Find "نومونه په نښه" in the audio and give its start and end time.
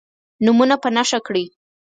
0.45-1.19